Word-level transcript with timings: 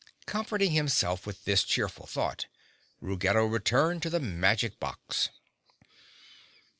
Comforting 0.25 0.71
himself 0.71 1.27
with 1.27 1.43
this 1.45 1.63
cheerful 1.63 2.07
thought, 2.07 2.47
Ruggedo 3.01 3.45
returned 3.45 4.01
to 4.01 4.09
the 4.09 4.19
magic 4.19 4.79
box. 4.79 5.29